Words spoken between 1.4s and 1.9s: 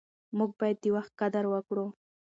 وکړو.